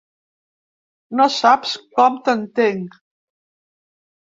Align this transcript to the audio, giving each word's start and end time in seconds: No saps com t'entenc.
No 1.19 1.27
saps 1.35 1.75
com 1.99 2.19
t'entenc. 2.25 2.99